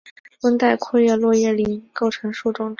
[0.03, 0.07] 也
[0.41, 2.69] 是温带阔叶落叶林的主要构成树种之一。